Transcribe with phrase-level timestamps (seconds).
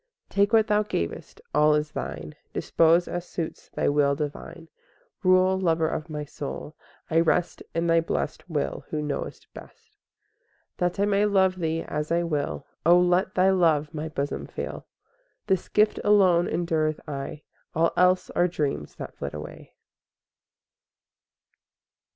[0.01, 4.67] IV Take what Thou gavest—all is Thine; Dispose as suits Thy will divine;
[5.21, 6.75] Rule, Lover of my soul;
[7.11, 9.91] I rest In Thy blest will who knowest best.
[9.91, 9.97] V
[10.77, 14.87] That I may love Thee as I will, O let Thy love my bosom fill;
[15.45, 17.43] This gift alone endureth aye—
[17.75, 19.75] All else are dreams that flit away.